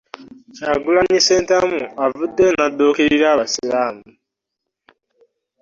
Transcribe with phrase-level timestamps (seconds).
[0.55, 4.09] Kyagulanyi Ssentamu avuddeyo n'addukira abasiraamu.